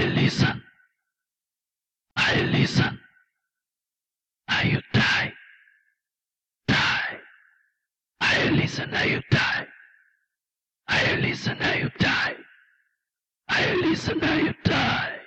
[0.00, 0.62] I listen.
[2.16, 2.98] I listen.
[4.48, 5.32] Now you die.
[6.68, 7.18] Die.
[8.22, 9.66] I listen, now you die.
[10.88, 12.34] I listen, now you die.
[13.50, 15.19] I listen, now you die.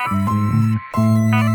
[0.00, 1.49] Música